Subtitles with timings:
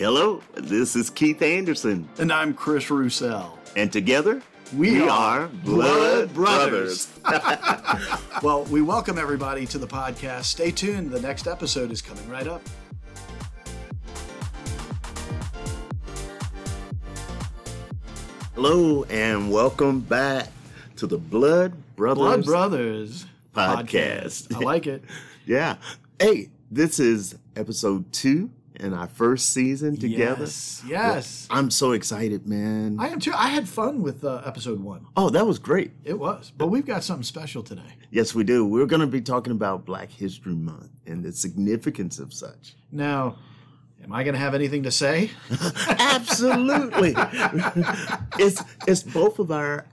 [0.00, 3.58] Hello, this is Keith Anderson, And I'm Chris Roussell.
[3.76, 4.40] and together
[4.74, 7.06] We are are Blood Brothers.
[8.42, 10.44] Well, we welcome everybody to the podcast.
[10.44, 11.10] Stay tuned.
[11.10, 12.62] The next episode is coming right up.
[18.54, 20.48] Hello, and welcome back
[20.96, 22.18] to the Blood Brothers.
[22.22, 24.54] Blood Brothers Podcast.
[24.54, 25.02] I like it.
[25.46, 25.76] Yeah.
[26.20, 30.42] Hey, this is episode two in our first season together.
[30.42, 30.82] Yes.
[30.86, 31.46] Yes.
[31.50, 32.96] I'm so excited, man.
[32.98, 33.32] I am too.
[33.34, 35.06] I had fun with uh, episode one.
[35.16, 35.92] oh, that was great.
[36.04, 36.52] It was.
[36.56, 37.82] But we've got something special today.
[38.10, 38.66] Yes, we do.
[38.66, 42.74] We're going to be talking about Black History Month and the significance of such.
[42.90, 43.36] Now,
[44.02, 45.30] am I going to have anything to say?
[45.88, 47.14] Absolutely.
[48.38, 49.86] it's it's both of our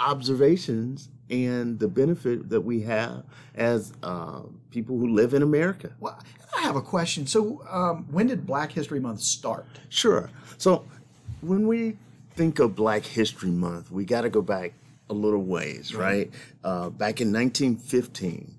[0.00, 5.92] observations and the benefit that we have as uh, people who live in America.
[6.00, 6.18] Well,
[6.64, 7.26] have a question.
[7.26, 9.66] So, um, when did Black History Month start?
[9.88, 10.30] Sure.
[10.58, 10.84] So
[11.40, 11.96] when we
[12.34, 14.72] think of Black History Month, we got to go back
[15.10, 16.30] a little ways, right?
[16.64, 18.54] Uh, back in 1915,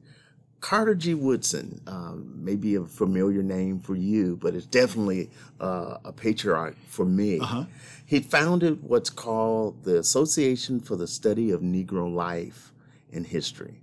[0.62, 1.14] Carter G.
[1.14, 6.76] Woodson, um, may be a familiar name for you, but it's definitely uh, a patriarch
[6.88, 7.40] for me.
[8.06, 12.72] He founded what's called the Association for the Study of Negro Life
[13.12, 13.82] and History.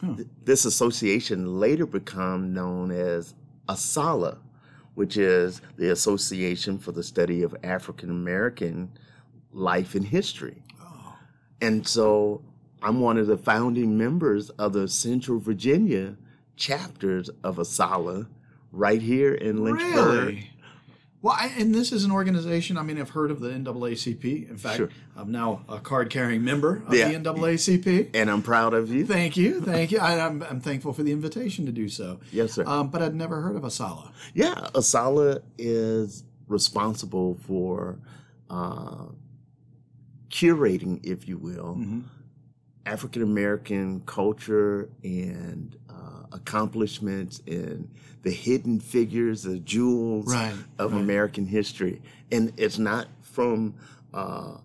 [0.00, 3.34] Th- This association later became known as
[3.68, 4.38] ASALH,
[4.94, 8.90] which is the Association for the Study of African American
[9.52, 10.62] Life and History.
[10.80, 11.16] Oh.
[11.60, 12.42] And so
[12.82, 16.16] I'm one of the founding members of the Central Virginia
[16.56, 18.26] chapters of ASALH
[18.72, 20.26] right here in Lynchburg.
[20.26, 20.50] Really?
[21.24, 22.76] Well, I, and this is an organization.
[22.76, 24.50] I mean, I've heard of the NAACP.
[24.50, 24.90] In fact, Sure.
[25.16, 27.08] I'm now a card-carrying member of Yeah.
[27.08, 28.10] the NAACP.
[28.12, 29.06] And I'm proud of you.
[29.06, 30.00] Thank you, thank you.
[30.00, 32.20] I, I'm, I'm thankful for the invitation to do so.
[32.30, 32.64] Yes, sir.
[32.66, 34.10] Um, but I'd never heard of ASALH.
[34.34, 37.98] Yeah, ASALH is responsible for
[38.50, 39.06] uh,
[40.28, 42.00] curating, if you will, Mm-hmm.
[42.84, 45.74] African American culture and
[46.34, 47.88] accomplishments and
[48.22, 51.00] the hidden figures, the jewels Right, of right.
[51.00, 52.02] American history.
[52.30, 53.74] And it's not from
[54.12, 54.56] uh,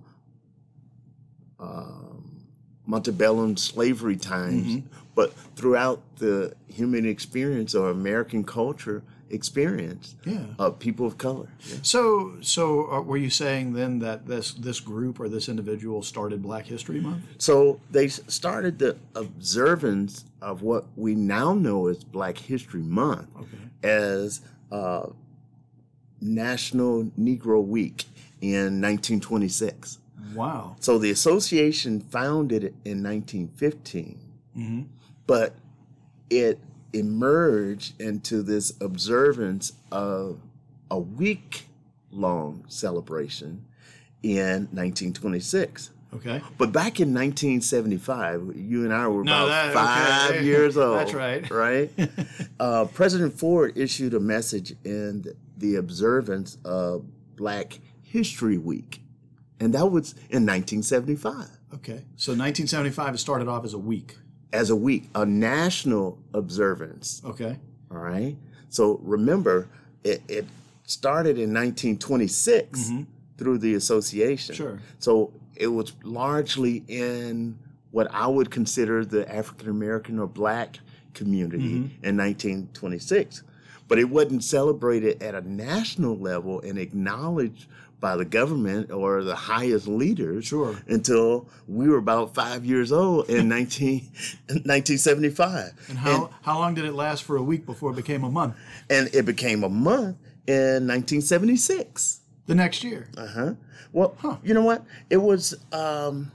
[1.60, 2.46] um,
[2.94, 4.88] antebellum slavery times, Mm-hmm.
[5.16, 10.46] but throughout the human experience or American culture experience Yeah.
[10.58, 11.48] of people of color.
[11.82, 16.42] So, so uh, were you saying then that this this group or this individual started
[16.42, 17.24] Black History Month?
[17.38, 23.58] So they started the observance of what we now know as Black History Month Okay.
[23.84, 24.42] as
[24.72, 25.08] uh,
[26.22, 28.06] National Negro Week
[28.42, 30.00] in 1926.
[30.36, 30.76] Wow.
[30.80, 34.20] So the association founded it in 1915,
[34.58, 34.82] Mm-hmm.
[35.28, 35.56] but
[36.30, 36.60] it
[36.94, 40.40] emerged into this observance of
[40.92, 41.66] a week
[42.12, 43.66] long celebration
[44.24, 45.92] in 1926.
[46.16, 46.42] Okay.
[46.58, 50.44] But back in 1975, you and I were No, about that- five okay.
[50.46, 50.98] years old.
[51.00, 51.48] That's right.
[51.52, 51.92] Right?
[52.60, 55.24] uh, President Ford issued a message in
[55.58, 57.06] the observance of
[57.36, 59.04] Black History Week.
[59.60, 62.04] And that was in 1975 Okay.
[62.16, 64.18] So 1975 it started off as a week.
[64.54, 67.22] As a week, a national observance.
[67.26, 67.58] Okay.
[67.92, 68.36] All right.
[68.70, 69.68] So remember,
[70.04, 70.46] it, it
[70.86, 72.92] started in 1926
[73.38, 74.56] through the association.
[74.56, 74.64] Mm-hmm.
[74.64, 74.80] Sure.
[75.00, 77.58] So it was largely in
[77.92, 80.80] what I would consider the African American or Black
[81.14, 82.06] community Mm-hmm.
[82.06, 83.44] in 1926.
[83.88, 87.66] But it wasn't celebrated at a national level and acknowledged
[88.00, 90.76] by the government or the highest leaders Sure.
[90.88, 94.10] until we were about five years old in 19,
[94.48, 95.74] 1975.
[95.90, 98.56] And how how long did it last for a week before it became a month?
[98.90, 100.18] and it became a month
[100.48, 102.22] in 1976.
[102.48, 103.08] The next year.
[103.18, 103.54] Uh huh.
[103.92, 104.84] Well, you know what?
[105.10, 106.32] It was um,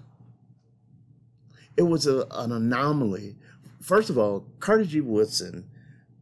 [1.76, 3.36] it was a, an anomaly.
[3.80, 5.00] First of all, Carter G.
[5.00, 5.64] Woodson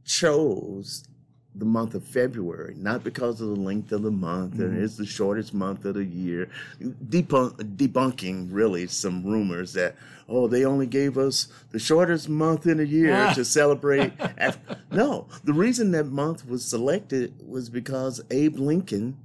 [0.05, 1.05] chose
[1.55, 5.05] the month of February, not because of the length of the month, and it's the
[5.05, 6.49] shortest month of the year,
[6.81, 9.95] debunk, debunking really some rumors that
[10.29, 13.33] oh they only gave us the shortest month in a year Ah.
[13.35, 14.13] to celebrate.
[14.39, 14.59] Af-
[14.91, 19.19] no, the reason that month was selected was because Abe Lincoln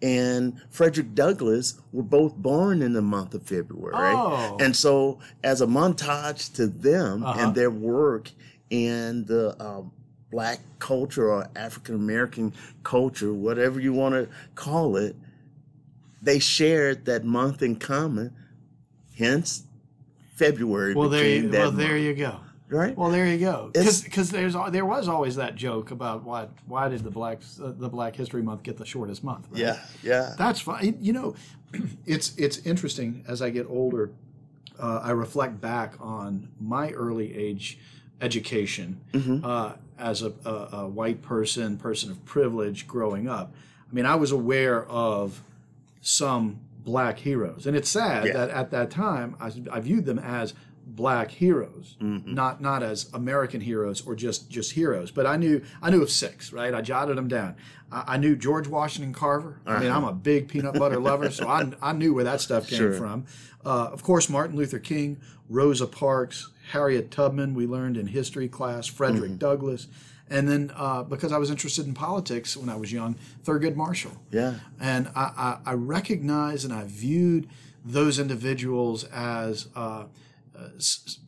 [0.00, 3.94] and Frederick Douglass were both born in the month of February.
[3.96, 4.56] Oh.
[4.60, 7.40] And so, as a montage to them Uh-huh.
[7.40, 8.30] and their work
[8.70, 9.82] and the uh,
[10.32, 12.52] black culture or African American
[12.82, 15.14] culture, whatever you want to call it,
[16.20, 18.34] they shared that month in common.
[19.16, 19.64] Hence,
[20.34, 22.00] February Well, there you, well, there month.
[22.00, 22.40] you go.
[22.68, 22.96] right?
[22.96, 23.70] Well, there you go.
[23.74, 27.88] Because there's there was always that joke about why why did the black uh, the
[27.90, 29.46] Black History Month get the shortest month?
[29.50, 29.60] right?
[29.60, 30.34] yeah, yeah.
[30.38, 30.96] That's fine.
[31.00, 31.34] You know,
[32.06, 34.10] it's it's interesting as I get older.
[34.80, 37.78] Uh, I reflect back on my early age
[38.20, 39.00] education
[39.44, 43.52] uh, as a, a, a white person, person of privilege, growing up.
[43.90, 45.42] I mean, I was aware of
[46.00, 48.32] some black heroes, and it's sad Yeah.
[48.32, 50.54] that at that time I, I viewed them as
[50.94, 55.10] black heroes, not not as American heroes or just just heroes.
[55.10, 56.74] But I knew I knew of six, right?
[56.74, 57.56] I jotted them down.
[57.90, 59.60] I, I knew George Washington Carver.
[59.66, 62.66] I mean, I'm a big peanut butter lover, so I, I knew where that stuff
[62.68, 62.92] came Sure.
[62.92, 63.24] from.
[63.64, 67.54] Uh, of course, Martin Luther King, Rosa Parks, Harriet Tubman.
[67.54, 68.86] We learned in history class.
[68.86, 69.86] Frederick Douglass.
[70.30, 74.12] And then, uh, because I was interested in politics when I was young, Thurgood Marshall.
[74.30, 74.54] Yeah.
[74.80, 77.48] And I, I, I recognize and I viewed
[77.84, 80.04] those individuals as uh,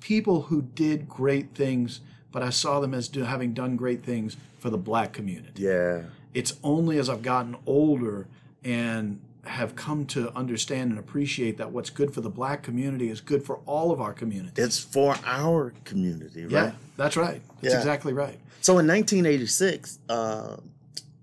[0.01, 2.01] people who did great things,
[2.33, 5.63] but I saw them as do, having done great things for the black community.
[5.63, 6.03] Yeah.
[6.33, 8.27] It's only as I've gotten older
[8.65, 13.21] and have come to understand and appreciate that what's good for the black community is
[13.21, 14.61] good for all of our community.
[14.61, 16.51] It's for our community, right?
[16.51, 17.43] Yeah, that's right.
[17.61, 17.79] That's Yeah.
[17.79, 18.39] exactly right.
[18.63, 20.57] So in 1986, uh,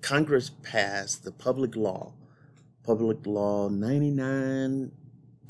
[0.02, 2.14] Congress passed the public law,
[2.84, 4.92] Public Law 99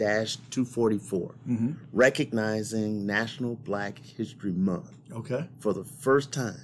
[0.05, 1.71] 244, Mm-hmm.
[1.93, 5.47] recognizing National Black History Month Okay.
[5.59, 6.59] for the first time.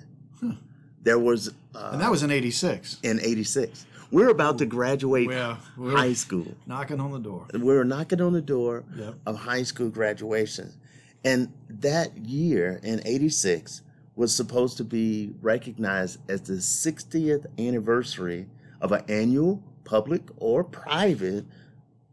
[1.03, 2.97] There was uh, And that was in 86.
[3.03, 3.85] in 86.
[4.11, 6.47] We're about to graduate Yeah, we're- high school.
[6.65, 7.45] Knocking on the door.
[7.53, 9.15] We were knocking on the door Yep.
[9.25, 10.73] of high school graduation.
[11.23, 13.81] And that year in 86
[14.15, 18.47] was supposed to be recognized as the 60th anniversary
[18.81, 21.45] of an annual public or private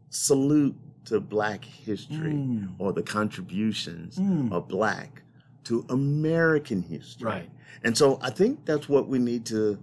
[0.09, 0.75] salute
[1.05, 2.69] to black history Mm.
[2.79, 4.51] or the contributions Mm.
[4.51, 5.21] of black
[5.65, 7.25] to American history.
[7.25, 7.49] Right.
[7.83, 9.79] And so I think that's what we need to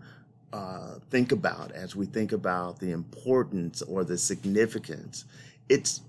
[0.53, 5.25] uh, think about as we think about the importance or the significance.
[5.71, 6.03] It's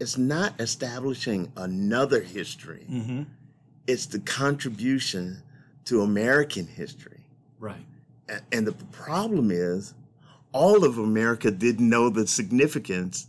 [0.00, 2.86] it's not establishing another history.
[2.90, 3.22] Mm-hmm.
[3.86, 5.42] It's the contribution
[5.84, 7.20] to American history.
[7.60, 7.84] Right.
[8.28, 9.94] A- And the problem is,
[10.52, 13.28] all of America didn't know the significance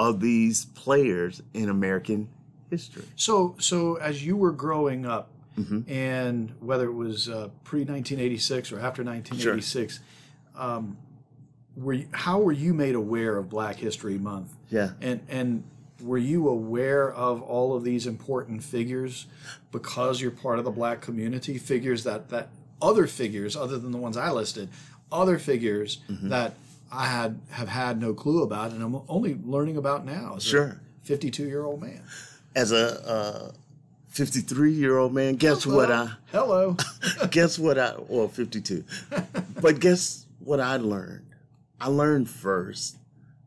[0.00, 2.28] of these players in American
[2.70, 3.04] history.
[3.16, 5.84] So, so as you were growing up, Mhm.
[5.90, 10.00] and whether it was uh, pre 1986 or after 1986,
[10.56, 10.96] um,
[11.76, 14.54] were you, how were you made aware of Black History Month?
[14.70, 14.92] Yeah.
[15.02, 15.64] And and
[16.02, 19.26] were you aware of all of these important figures
[19.70, 21.58] because you're part of the Black community?
[21.58, 22.48] Figures that that
[22.80, 24.68] other figures, other than the ones I listed,
[25.12, 26.28] other figures Mm-hmm.
[26.30, 26.54] that
[26.92, 30.34] I had have had no clue about, and I'm only learning about now.
[30.36, 30.80] As Sure.
[31.02, 32.02] 52 year old man.
[32.54, 33.52] As a uh,
[34.08, 36.76] 53 year old man, guess what I Hello.
[37.30, 38.84] guess what I well 52.
[39.60, 41.26] but guess what I learned?
[41.80, 42.96] I learned first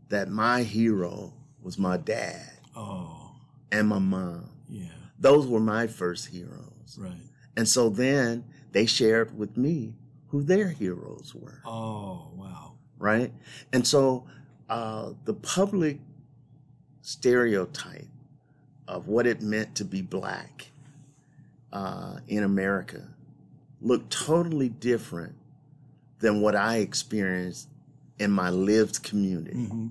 [0.09, 3.31] that my hero was my dad oh,
[3.71, 4.49] and my mom.
[4.69, 4.87] yeah,
[5.19, 6.97] Those were my first heroes.
[6.97, 7.13] right.
[7.55, 9.93] And so then they shared with me
[10.29, 12.72] who their heroes were, Oh, wow.
[12.97, 13.31] Right?
[13.71, 14.25] And so
[14.69, 15.99] uh, the public
[17.01, 18.07] stereotype
[18.87, 20.71] of what it meant to be black
[21.71, 23.07] uh, in America
[23.81, 25.35] looked totally different
[26.19, 27.67] than what I experienced
[28.19, 29.51] in my lived community.
[29.65, 29.87] hmm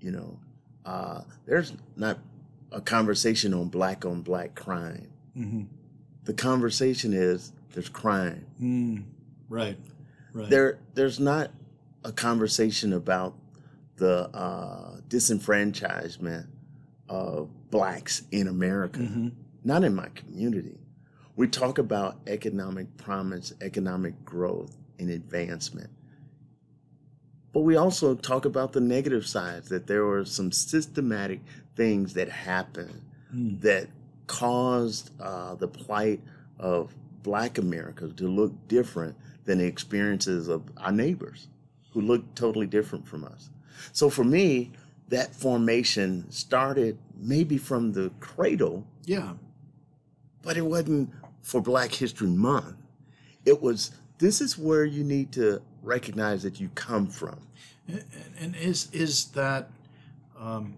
[0.00, 0.38] You know,
[0.84, 2.18] uh, there's not
[2.70, 5.08] a conversation on black on black crime.
[5.34, 5.62] hmm
[6.24, 8.46] The conversation is there's crime.
[8.60, 9.04] Mm,
[9.48, 9.78] right.
[10.32, 10.50] Right.
[10.50, 11.50] There, there's not
[12.04, 13.34] a conversation about
[13.96, 16.46] the uh, disenfranchisement
[17.08, 19.00] of blacks in America.
[19.00, 19.32] Mhm.
[19.64, 20.78] Not in my community.
[21.36, 25.90] We talk about economic promise, economic growth, and advancement.
[27.52, 31.40] But we also talk about the negative sides that there were some systematic
[31.76, 33.02] things that happened
[33.34, 33.60] Mm.
[33.60, 33.88] that
[34.26, 36.22] caused uh, the plight
[36.58, 41.48] of black America to look different than the experiences of our neighbors
[41.98, 43.50] who look totally different from us.
[43.92, 44.70] So for me,
[45.08, 49.34] that formation started maybe from the cradle, Yeah.
[50.42, 51.10] but it wasn't
[51.42, 52.76] for Black History Month.
[53.44, 57.38] It was this is where you need to recognize that you come from.
[57.88, 58.04] And,
[58.38, 59.70] and is is that
[60.38, 60.74] um,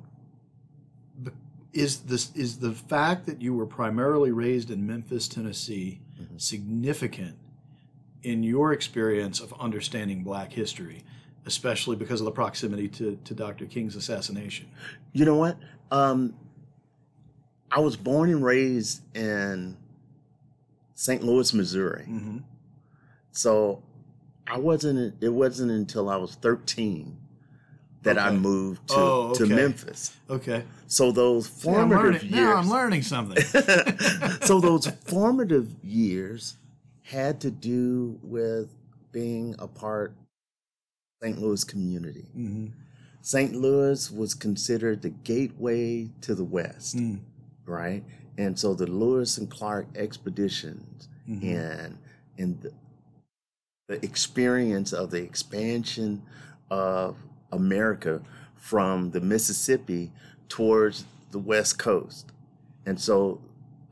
[1.72, 6.36] is this is the fact that you were primarily raised in Memphis, Tennessee, Mm-hmm.
[6.36, 7.34] significant
[8.22, 11.02] in your experience of understanding Black history,
[11.46, 13.66] especially because of the proximity to, to Dr.
[13.66, 14.68] King's assassination?
[15.12, 15.56] You know what?
[15.90, 16.34] Um,
[17.70, 19.76] I was born and raised in
[20.94, 21.22] St.
[21.22, 22.04] Louis, Missouri.
[22.08, 22.38] Mm-hmm.
[23.32, 23.82] So
[24.46, 25.14] I wasn't.
[25.22, 27.16] It wasn't until I was 13
[28.02, 29.46] that I moved to, Oh, to.
[29.46, 30.16] Memphis.
[30.28, 30.64] Okay.
[30.86, 32.32] So those See, I'm formative learning, years.
[32.32, 33.42] now I'm learning something.
[34.42, 36.56] so those formative years
[37.10, 38.68] had to do with
[39.12, 40.14] being a part
[41.22, 41.38] St.
[41.40, 42.26] Louis community.
[42.32, 42.68] hmm
[43.22, 43.52] St.
[43.54, 47.18] Louis was considered the gateway to the West, Mm.
[47.66, 48.02] right?
[48.38, 51.42] And so the Lewis and Clark expeditions Mhm.
[51.44, 51.98] and
[52.38, 52.72] and the,
[53.88, 56.22] the experience of the expansion
[56.70, 57.16] of
[57.52, 58.22] America
[58.56, 60.12] from the Mississippi
[60.48, 62.32] towards the West Coast.
[62.86, 63.40] And so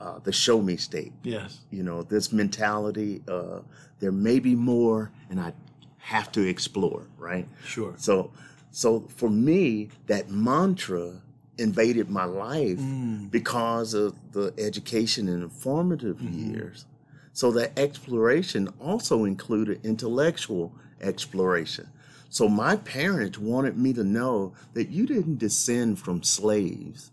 [0.00, 1.60] uh, the show me state, Yes.
[1.70, 3.60] you know, this mentality, uh,
[4.00, 5.52] there may be more and I
[5.98, 7.48] have to explore, right?
[7.64, 7.94] Sure.
[7.96, 8.30] So,
[8.70, 11.20] so for me, that mantra
[11.58, 13.30] invaded my life Mm.
[13.30, 16.52] because of the education and formative Mhm.
[16.54, 16.86] years.
[17.32, 21.88] So that exploration also included intellectual exploration.
[22.30, 27.10] So my parents wanted me to know that you didn't descend from slaves.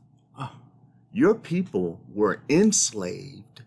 [1.15, 3.61] Your people were enslaved,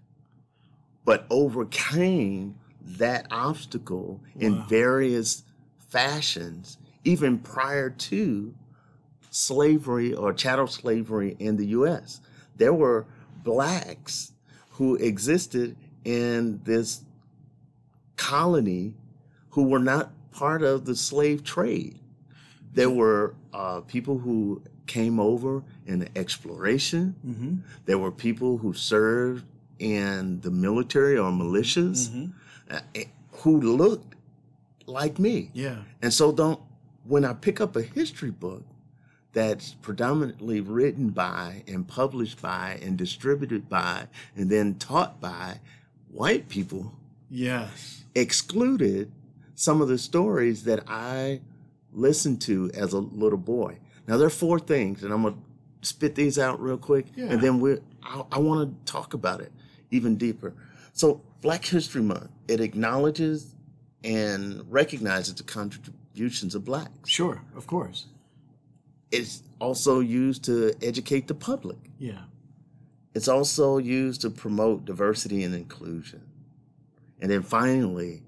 [1.07, 5.45] but overcame that obstacle in various
[5.78, 8.55] fashions, even prior to
[9.31, 12.21] slavery or chattel slavery in the US.
[12.55, 13.07] There were
[13.43, 14.33] blacks
[14.73, 15.75] who existed
[16.05, 17.02] in this
[18.17, 18.93] colony
[19.52, 21.99] who were not part of the slave trade.
[22.75, 27.14] There were uh, people who came over in the exploration.
[27.25, 27.54] Mm-hmm.
[27.87, 29.45] There were people who served
[29.78, 32.33] in the military or militias Mhm.
[32.71, 33.04] uh, eh,
[33.42, 34.14] who looked
[34.87, 35.50] like me.
[35.54, 35.83] Yeah.
[36.02, 36.61] And so don't
[37.04, 38.64] when I pick up a history book
[39.33, 45.61] that's predominantly written by and published by and distributed by and then taught by
[46.11, 46.95] white people
[47.30, 48.04] Yes.
[48.14, 49.12] excluded
[49.54, 51.40] some of the stories that I
[51.92, 53.78] listened to as a little boy.
[54.09, 55.37] Now there are four things, and I'm gonna
[55.83, 57.27] spit these out real quick, Yeah.
[57.27, 59.53] and then we I, I want to talk about it
[59.91, 60.55] even deeper.
[60.93, 63.55] So Black History Month it acknowledges
[64.03, 67.09] and recognizes the contributions of blacks.
[67.09, 67.43] Sure.
[67.55, 68.07] Of course.
[69.12, 71.79] It's also used to educate the public.
[71.99, 72.23] Yeah.
[73.15, 76.23] It's also used to promote diversity and inclusion.
[77.21, 78.23] And then finally,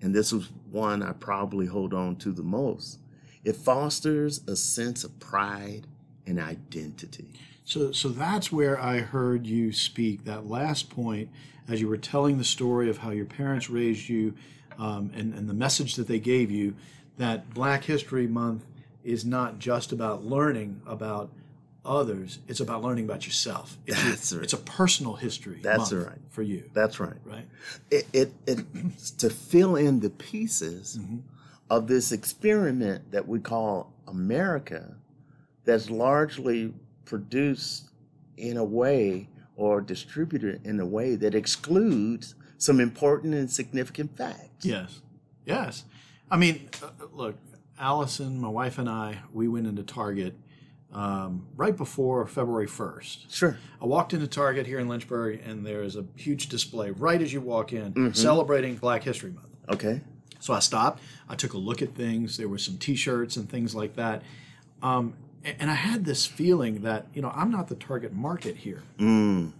[0.00, 3.00] and this is one I probably hold on to the most,
[3.44, 5.86] it fosters a sense of pride
[6.26, 7.32] and identity.
[7.64, 10.24] So, so that's where I heard you speak.
[10.24, 11.28] That last point,
[11.68, 14.34] as you were telling the story of how your parents raised you,
[14.78, 16.74] um, and and the message that they gave you,
[17.18, 18.64] that Black History Month
[19.04, 21.30] is not just about learning about
[21.84, 23.76] others; it's about learning about yourself.
[23.86, 24.42] It's, your- That's right.
[24.44, 25.60] it's a personal history.
[25.62, 26.18] That's right.
[26.30, 27.16] for you, That's right.
[27.24, 27.46] right?
[27.90, 28.58] It, it, it
[29.18, 31.20] to fill in the pieces Mhm.
[31.70, 34.94] Of this experiment that we call America,
[35.64, 36.72] that's largely
[37.04, 37.90] produced
[38.36, 44.64] in a way or distributed in a way that excludes some important and significant facts.
[44.64, 45.00] Yes,
[45.44, 45.84] yes.
[46.30, 47.36] I mean, uh, look,
[47.78, 50.34] Allison, my wife, and I, we went into Target
[50.92, 53.30] um, right before February first.
[53.30, 53.58] Sure.
[53.80, 57.32] I walked into Target here in Lynchburg, and there is a huge display right as
[57.32, 58.16] you walk in, Mhm.
[58.16, 59.48] celebrating Black History Month.
[59.68, 60.00] Okay.
[60.40, 61.02] So I stopped.
[61.28, 62.36] I took a look at things.
[62.36, 64.22] There were some T-shirts and things like that,
[64.82, 65.14] um,
[65.44, 68.82] and I had this feeling that you know I'm not the target market here.
[68.98, 69.52] Mm.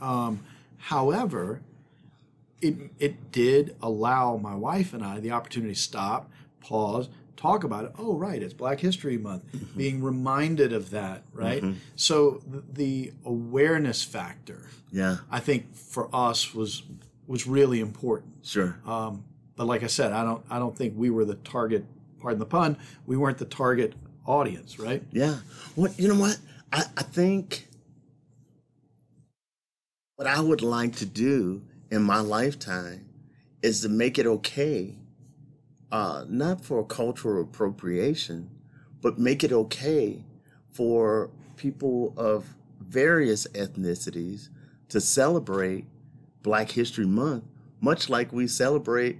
[0.00, 0.40] Um,
[0.78, 1.60] however,
[2.60, 7.86] it it did allow my wife and I the opportunity to stop, pause, talk about
[7.86, 7.92] it.
[7.98, 9.44] Oh, right, it's Black History Month.
[9.76, 11.64] Being reminded of that, right?
[11.96, 15.18] So the, the awareness factor, Yeah.
[15.30, 16.82] I think, for us was
[17.26, 18.34] was really important.
[18.42, 18.76] Sure.
[18.86, 19.24] Um,
[19.60, 21.84] but like I said, I don't I don't think we were the target.
[22.18, 22.78] Pardon the pun.
[23.04, 23.92] We weren't the target
[24.24, 25.02] audience, right?
[25.12, 25.40] Yeah.
[25.74, 26.38] What you know what?
[26.72, 27.68] I, I think
[30.16, 33.04] what I would like to do in my lifetime
[33.60, 34.96] is to make it okay,
[35.92, 38.48] uh, not for cultural appropriation,
[39.02, 40.24] but make it okay
[40.72, 44.48] for people of various ethnicities
[44.88, 45.84] to celebrate
[46.42, 47.44] Black History Month,
[47.82, 49.18] much like we celebrate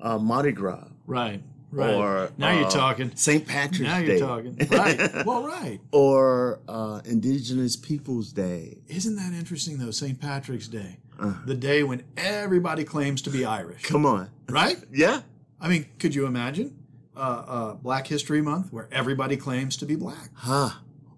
[0.00, 1.42] uh, Mardi Gras Right.
[1.70, 1.94] Right.
[1.94, 3.14] or now you're uh, talking.
[3.14, 3.46] St.
[3.46, 4.06] Patrick's Now Day.
[4.06, 4.68] Now you're talking.
[4.70, 5.26] Right.
[5.26, 5.80] well, right.
[5.92, 8.78] or uh, Indigenous Peoples Day.
[8.88, 9.90] Isn't that interesting though?
[9.90, 10.18] St.
[10.18, 11.34] Patrick's Day, Uh.
[11.44, 14.78] the day when everybody claims to be Irish, Come on, right?
[14.92, 15.20] yeah,
[15.60, 16.78] I mean, could you imagine
[17.14, 20.30] uh, uh, Black History Month where everybody claims to be black?
[20.34, 20.70] huh?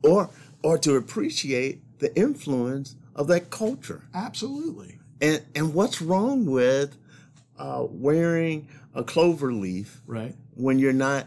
[0.03, 0.31] Or
[0.65, 4.09] or to appreciate the influence of that culture.
[4.15, 4.99] Absolutely.
[5.21, 6.97] And and what's wrong with
[7.61, 10.35] uh, wearing a clover leaf Right.
[10.55, 11.27] when you're not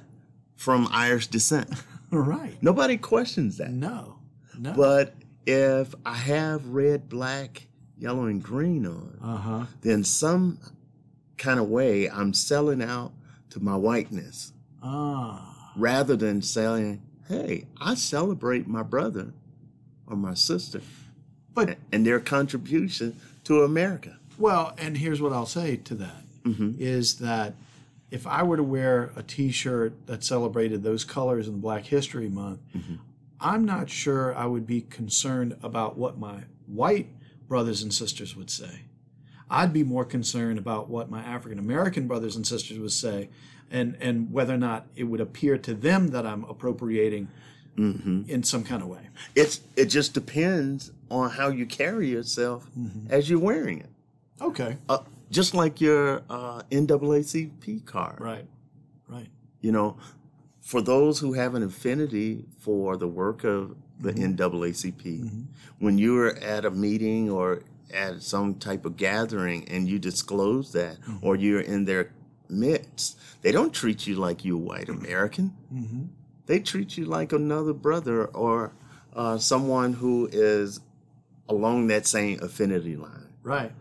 [0.55, 1.69] from Irish descent?
[2.15, 2.55] Right.
[2.61, 3.71] Nobody questions that.
[3.71, 4.19] No.
[4.59, 4.73] No.
[4.73, 5.15] But
[5.47, 7.65] if I have red, black,
[7.97, 9.65] yellow, and green on, uh huh.
[9.81, 10.59] then some
[11.39, 13.13] kind of way I'm selling out
[13.49, 15.71] to my whiteness Ah.
[15.75, 19.33] rather than saying, hey, I celebrate my brother
[20.05, 20.81] or my sister
[21.55, 24.17] But and their contribution to America.
[24.37, 26.73] well, and here's what I'll say to that Mm-hmm.
[26.77, 27.55] is that
[28.12, 32.59] if I were to wear a T-shirt that celebrated those colors in Black History Month,
[32.75, 32.95] mm-hmm.
[33.39, 37.07] I'm not sure I would be concerned about what my white
[37.47, 38.81] brothers and sisters would say.
[39.50, 43.29] I'd be more concerned about what my African American brothers and sisters would say,
[43.71, 47.27] and and whether or not it would appear to them that I'm appropriating
[47.77, 48.23] mm-hmm.
[48.27, 49.09] in some kind of way.
[49.35, 52.67] It's it just depends on how you carry yourself
[53.09, 53.89] as you're wearing it.
[54.41, 54.77] Okay.
[54.89, 55.00] Uh,
[55.33, 58.19] just like your uh, NAACP card.
[58.21, 58.47] Right.
[59.07, 59.27] Right.
[59.61, 59.97] You know,
[60.61, 65.45] for those who have an affinity for the work of the NAACP,
[65.79, 67.63] when you're at a meeting or
[67.93, 72.11] at some type of gathering and you disclose that, or you're in their
[72.49, 75.53] midst, they don't treat you like you're white American.
[76.45, 78.73] They treat you like another brother or
[79.15, 80.79] uh, someone who is
[81.47, 83.29] along that same affinity line.
[83.43, 83.71] Right.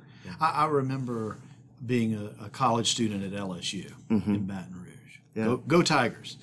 [0.41, 1.37] I, I remember
[1.85, 5.19] being a, a college student at LSU in Baton Rouge.
[5.35, 5.45] Yeah.
[5.47, 6.37] Go, go Tigers.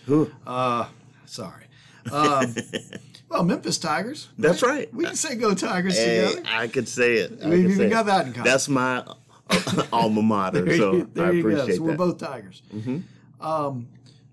[0.46, 0.88] Uh,
[1.26, 1.64] sorry.
[2.12, 2.56] Um,
[3.30, 4.30] well, Memphis Tigers.
[4.38, 4.92] That's right.
[4.94, 6.48] We can say go Tigers Hey, together.
[6.50, 7.40] I could say it.
[7.44, 7.90] I We've even it.
[7.90, 8.46] got that in common.
[8.50, 9.06] That's my
[9.94, 11.50] alma mater, There so you, there I you go.
[11.50, 12.62] appreciate So we're both Tigers.
[12.74, 13.46] Mm-hmm.
[13.46, 13.88] Um,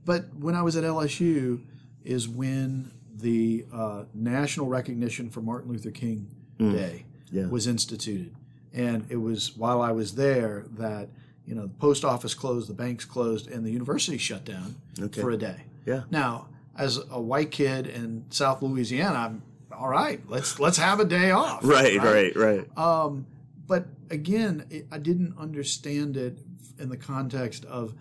[0.05, 1.61] but when I was at LSU,
[2.05, 7.05] is when the uh, national recognition for Martin Luther King Day Mm.
[7.33, 7.47] Yeah.
[7.49, 8.33] was instituted,
[8.77, 11.09] and it was while I was there that
[11.47, 15.21] you know the post office closed, the banks closed, and the university shut down Okay.
[15.21, 15.63] for a day.
[15.85, 16.03] Yeah.
[16.11, 20.21] Now, as a white kid in South Louisiana, I'm all right.
[20.29, 21.65] Let's let's have a day off.
[21.77, 22.79] Right, right, right.
[22.79, 23.27] Um,
[23.67, 26.39] but again, it, I didn't understand it
[26.79, 27.95] in the context of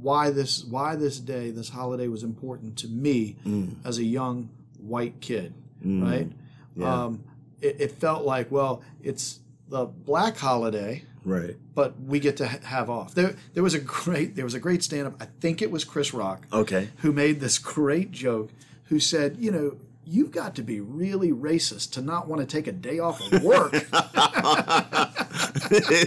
[0.00, 3.36] why this why this day, this holiday was important to me
[3.84, 4.48] as a young
[4.78, 5.52] white kid,
[5.84, 6.30] right?
[6.76, 7.04] Yeah.
[7.04, 7.24] Um,
[7.60, 11.56] it, it felt like, well, it's the black holiday, right.
[11.74, 13.14] but we get to ha- have off.
[13.14, 15.14] There, there was a great there was a great stand up.
[15.22, 16.88] I think it was Chris Rock Okay.
[16.98, 18.50] who made this great joke
[18.84, 22.66] who said, you know, you've got to be really racist to not want to take
[22.66, 23.72] a day off of work.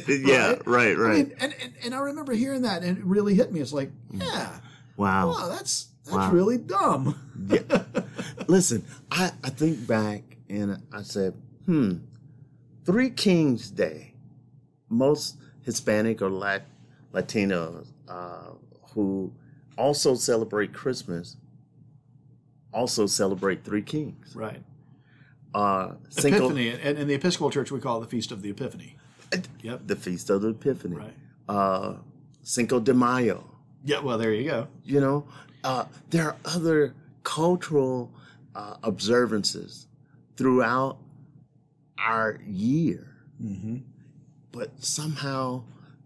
[0.08, 1.16] yeah, right, I right.
[1.16, 3.62] mean, and, and, and I remember hearing that and it really hit me.
[3.62, 4.58] It's like, yeah,
[4.98, 5.28] wow.
[5.30, 6.32] wow, that's that's Wow.
[6.32, 7.18] really dumb.
[8.48, 11.34] Listen, I, I think back and I said,
[11.66, 11.98] hmm,
[12.86, 14.14] Three Kings Day.
[14.90, 16.68] Most Hispanic or Lat-
[17.14, 18.52] Latinos uh,
[18.94, 19.34] who
[19.78, 21.38] also celebrate Christmas
[22.74, 24.36] also celebrate Three Kings.
[24.36, 24.62] Right.
[25.54, 26.70] Uh, Cinco- Epiphany.
[26.70, 28.98] And in the Episcopal Church, we call it the Feast of the Epiphany.
[29.62, 29.82] Yep.
[29.88, 30.96] the Feast of the Epiphany.
[30.96, 31.14] Right.
[31.48, 31.96] Uh,
[32.44, 33.50] Cinco de Mayo.
[33.84, 34.68] Yeah, well, there you go.
[34.84, 35.28] You know,
[35.64, 36.94] uh, there are other
[37.24, 38.12] cultural
[38.56, 39.88] uh, observances
[40.38, 40.98] throughout
[41.98, 43.78] our year, hmm
[44.52, 45.64] but somehow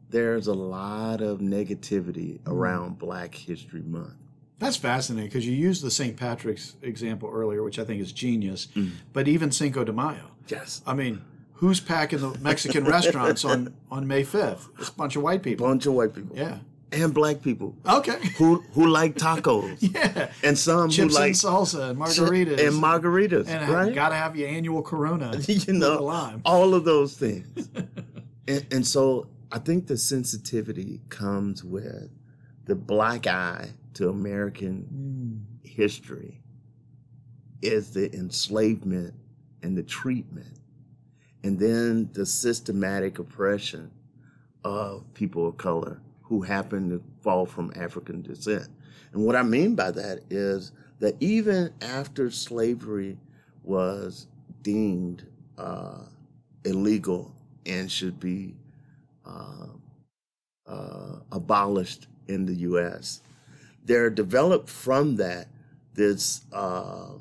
[0.10, 4.14] there's a lot of negativity around Black History Month.
[4.58, 6.18] That's fascinating because you used the St.
[6.18, 8.68] Patrick's example earlier, which I think is genius.
[8.76, 8.92] Mm.
[9.14, 10.32] But even Cinco de Mayo.
[10.48, 10.82] Yes.
[10.88, 11.22] I mean,
[11.56, 14.70] who's packing the Mexican restaurants on, on May 5th?
[14.80, 15.68] It's a bunch of white people.
[15.68, 16.36] Bunch of white people.
[16.36, 16.60] Yeah.
[16.92, 18.18] And black people Okay.
[18.38, 19.78] who who like tacos.
[19.94, 20.32] yeah.
[20.44, 22.66] And some Chips who like and salsa and margaritas.
[22.66, 23.94] and margaritas, And right?
[23.94, 25.38] got to have your annual Corona.
[25.48, 26.42] you know, lime.
[26.46, 27.70] all of those things.
[28.48, 32.10] and, and so I think the sensitivity comes with
[32.66, 35.68] the black eye to American hmm.
[35.68, 36.42] history
[37.62, 39.14] is the enslavement
[39.64, 40.60] and the treatment,
[41.44, 43.92] and then the systematic oppression
[44.64, 48.68] of people of color who happen to fall from African descent.
[49.14, 53.18] And what I mean by that is that even after slavery
[53.64, 54.28] was
[54.62, 55.26] deemed
[55.58, 56.04] uh,
[56.66, 57.34] illegal
[57.66, 58.56] and should be
[59.26, 59.68] uh,
[60.66, 63.22] uh, abolished in the U.S.,
[63.84, 65.48] there developed from that
[65.94, 67.12] this uh,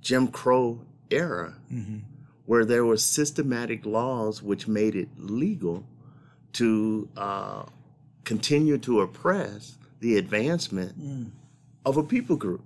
[0.00, 2.02] Jim Crow era Mhm.
[2.46, 5.84] where there were systematic laws which made it legal
[6.52, 7.64] to uh,
[8.26, 11.30] continue to oppress the advancement Mm.
[11.86, 12.62] of a people group.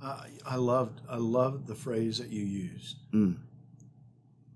[0.00, 2.96] Uh, I loved I loved the phrase that you used.
[3.12, 3.36] Mm.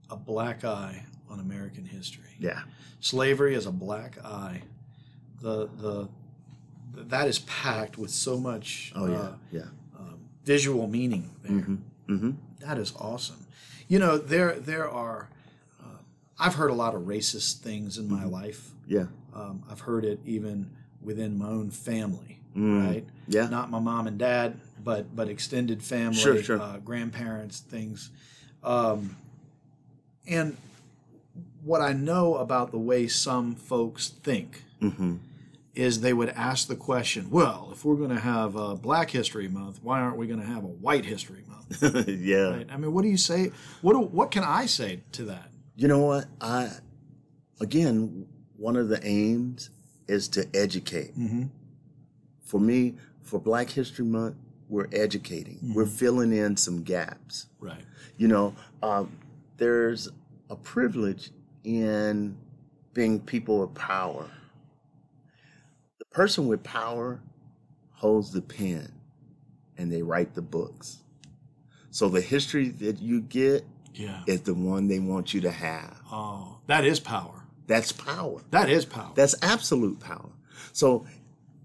[0.08, 2.34] A black eye on American history.
[2.38, 2.62] Yeah.
[3.00, 4.62] Slavery is a black eye.
[5.42, 6.08] The the
[6.94, 9.16] that is packed with so much Oh yeah.
[9.18, 9.62] uh, yeah.
[10.44, 11.52] visual meaning there.
[12.08, 12.30] Mm-hmm.
[12.60, 13.46] That is awesome.
[13.88, 15.28] You know, there there are.
[15.82, 15.98] Uh,
[16.38, 18.14] I've heard a lot of racist things in Mm-hmm.
[18.16, 18.70] my life.
[18.86, 19.06] Yeah.
[19.34, 20.70] Um, I've heard it even
[21.02, 22.86] within my own family, Mm.
[22.86, 23.04] right?
[23.26, 23.48] Yeah.
[23.48, 26.60] Not my mom and dad, but but extended family, Sure, sure.
[26.60, 28.10] Uh, grandparents, things.
[28.62, 29.16] Um,
[30.26, 30.56] and
[31.64, 35.16] what I know about the way some folks think Mm-hmm.
[35.74, 39.48] is they would ask the question, well, if we're going to have a Black History
[39.48, 42.08] Month, why aren't we going to have a White History Month?
[42.08, 42.50] yeah.
[42.56, 42.66] Right?
[42.70, 43.50] I mean, what do you say?
[43.82, 45.50] What do, what can I say to that?
[45.76, 46.26] You know what?
[46.40, 46.70] I
[47.60, 48.26] again,
[48.64, 49.68] one of the aims
[50.08, 51.14] is to educate.
[51.18, 51.44] Mm-hmm.
[52.46, 54.36] For me, for Black History Month,
[54.70, 55.58] we're educating.
[55.74, 57.44] We're filling in some gaps.
[57.60, 57.84] Right.
[58.16, 59.18] You know, um,
[59.58, 60.08] there's
[60.48, 61.28] a privilege
[61.62, 62.38] in
[62.94, 64.30] being people of power.
[65.98, 67.20] The person with power
[67.90, 68.90] holds the pen
[69.76, 71.02] and they write the books.
[71.90, 74.22] So the history that you get Yeah.
[74.26, 76.00] is the one they want you to have.
[76.10, 77.43] Oh, that is power.
[77.66, 78.40] That's power.
[78.50, 79.12] That is power.
[79.14, 80.30] That's absolute power.
[80.72, 81.06] So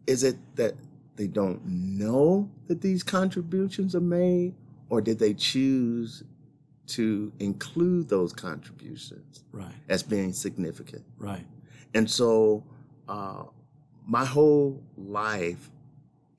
[0.08, 0.76] is it that
[1.16, 4.54] they don't know that these contributions are made,
[4.90, 6.24] or did they choose
[6.88, 9.74] to include those contributions right.
[9.90, 11.04] as being significant?
[11.18, 11.46] Right.
[11.94, 12.64] And so
[13.08, 13.44] uh,
[14.08, 15.70] my whole life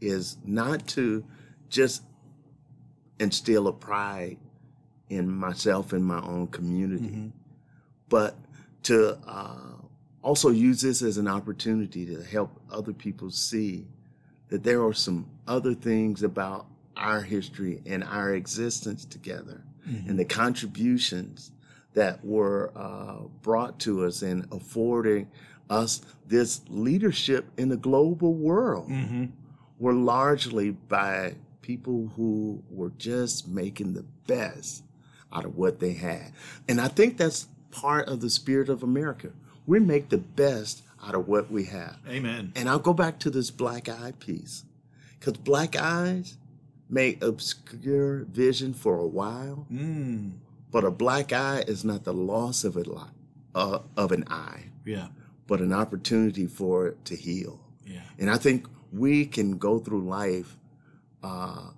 [0.00, 1.24] is not to
[1.68, 2.02] just
[3.18, 4.38] instill a pride
[5.10, 7.32] in myself and my own community, Mhm.
[8.08, 8.36] but
[8.84, 9.76] to uh,
[10.22, 13.86] also use this as an opportunity to help other people see
[14.48, 16.66] that there are some other things about
[16.96, 19.62] our history and our existence together
[20.06, 21.50] and the contributions
[21.94, 25.28] that were uh, brought to us and affording
[25.68, 29.24] us this leadership in the global world Mm-hmm.
[29.80, 34.84] were largely by people who were just making the best
[35.32, 36.32] out of what they had.
[36.68, 39.30] And I think that's part of the spirit of America.
[39.66, 41.98] We make the best out of what we have.
[42.08, 42.52] Amen.
[42.56, 44.64] And I'll go back to this black eye piece.
[45.18, 46.36] Because black eyes
[46.88, 50.32] may obscure vision for a while, Mm.
[50.70, 53.14] but a black eye is not the loss of a lot
[53.54, 55.08] uh, of an eye, Yeah.
[55.46, 57.60] but an opportunity for it to heal.
[57.84, 58.02] Yeah.
[58.18, 60.56] And I think we can go through life
[61.22, 61.70] uh,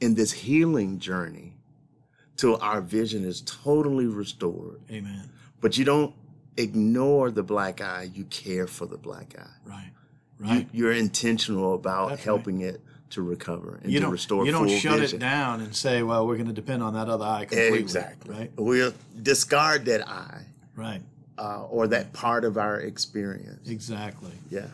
[0.00, 1.54] in this healing journey
[2.36, 4.80] till our vision is totally restored.
[4.90, 5.30] Amen.
[5.60, 6.14] But you don't
[6.56, 9.46] ignore the black eye, you care for the black eye.
[9.68, 9.90] Right.
[10.40, 10.68] You, Right.
[10.72, 12.24] you're intentional about That's right.
[12.24, 15.16] helping it to recover and you to restore you don't shut vision.
[15.18, 17.78] it down and say, well, we're going to depend on that other eye completely.
[17.78, 18.34] Exactly.
[18.34, 18.52] Right.
[18.56, 20.44] We'll discard that eye
[20.76, 21.02] Right.
[21.36, 23.68] uh, or that part of our experience.
[23.68, 24.30] Exactly.
[24.50, 24.68] Yeah.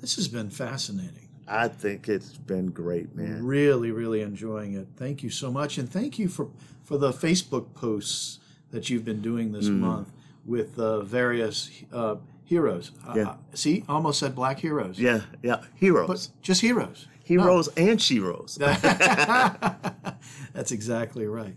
[0.00, 1.28] This has been fascinating.
[1.48, 3.44] I think it's been great, man.
[3.44, 4.86] Really, really enjoying it.
[4.96, 6.48] Thank you so much, and thank you for
[6.84, 8.38] for the Facebook posts
[8.72, 9.78] that you've been doing this Mm.
[9.80, 10.12] month
[10.44, 12.92] with uh, various uh, heroes.
[13.06, 13.22] Uh, Yeah.
[13.30, 14.98] uh, see, almost said black heroes.
[14.98, 15.62] Yeah, yeah.
[15.76, 16.08] Heroes.
[16.08, 17.06] but just heroes.
[17.24, 18.58] Heroes and sheroes.
[20.52, 21.54] That's exactly right.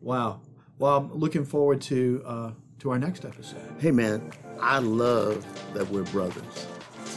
[0.00, 0.40] Wow.
[0.78, 3.60] Well, I'm looking forward to uh, to our next episode.
[3.78, 6.66] Hey, man, I love that we're brothers,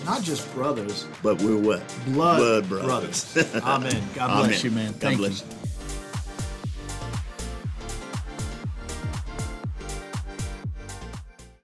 [0.05, 1.81] Not just brothers, but we're what?
[2.07, 3.33] blood, brothers.
[3.33, 3.55] brothers.
[3.63, 4.03] Amen.
[4.13, 4.65] God bless Amen.
[4.65, 4.91] you, man.
[4.91, 5.47] God Thank bless you.
[5.47, 5.64] you.